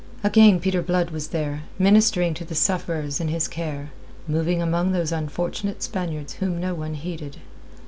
[0.23, 3.91] Again Peter Blood was there, ministering to the sufferers in his care,
[4.27, 7.37] moving among those unfortunate Spaniards whom no one heeded.